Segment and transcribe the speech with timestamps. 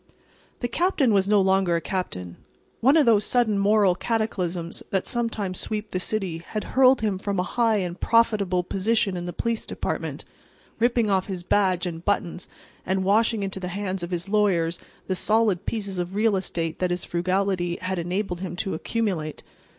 [0.61, 2.37] The captain was no longer a captain.
[2.79, 7.37] One of those sudden moral cataclysms that sometimes sweep the city had hurled him from
[7.39, 10.25] a high and profitable position in the Police Department,
[10.79, 12.49] ripping off his badge and buttons
[12.83, 16.89] and washing into the hands of his lawyers the solid pieces of real estate that
[16.89, 19.43] his frugality had enabled him to accumulate.